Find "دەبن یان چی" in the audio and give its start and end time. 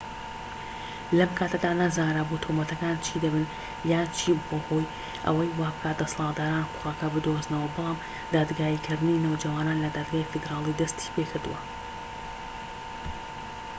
3.23-4.29